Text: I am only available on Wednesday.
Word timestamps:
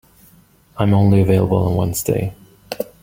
I 0.77 0.81
am 0.81 0.95
only 0.95 1.21
available 1.21 1.63
on 1.63 1.75
Wednesday. 1.75 2.33